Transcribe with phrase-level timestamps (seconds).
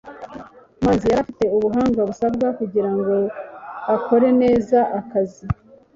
[0.83, 3.01] manzi yari afite ubuhanga busabwa kugirango
[3.95, 5.43] akore neza akazi